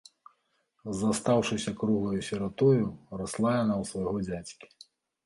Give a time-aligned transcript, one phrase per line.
[1.01, 2.87] Застаўшыся круглаю сіратою,
[3.21, 4.65] расла яна ў свайго дзядзькі.